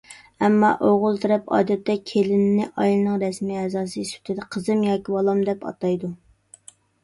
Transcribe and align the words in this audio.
ئەمما 0.45 0.69
ئوغۇل 0.87 1.19
تەرەپ 1.25 1.51
ئادەتتە 1.57 1.97
كېلىننى 2.13 2.67
ئائىلىنىڭ 2.71 3.21
رەسمىي 3.27 3.61
ئەزاسى 3.67 4.09
سۈپىتىدە 4.15 4.51
«قىزىم 4.57 4.85
ياكى 4.91 5.17
بالام» 5.19 5.47
دەپ 5.53 5.67
ئاتايدۇ. 5.71 6.15